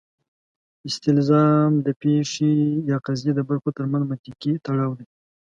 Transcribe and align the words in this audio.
استلزام 0.89 1.71
د 1.85 1.87
پېښې 2.01 2.53
یا 2.89 2.97
قضیې 3.05 3.31
د 3.35 3.39
برخو 3.49 3.69
ترمنځ 3.77 4.03
منطقي 4.09 4.53
تړاو 4.65 4.91
دی. 4.99 5.05